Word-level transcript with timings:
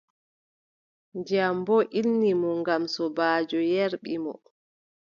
Ndiyam 1.17 1.57
boo 1.65 1.85
ilni 1.99 2.31
mo 2.41 2.49
ngam 2.59 2.83
sobaajo 2.93 3.59
yerɓi 3.71 4.13
mo. 4.23 4.33